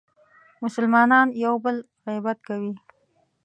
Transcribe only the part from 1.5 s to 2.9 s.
بل غیبت کوي.